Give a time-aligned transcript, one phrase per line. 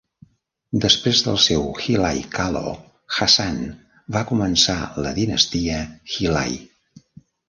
[0.83, 2.71] Després del seu Hilai Kalo
[3.17, 3.59] Hassan
[4.15, 5.83] va començar la dinastia
[6.15, 6.57] Hilai.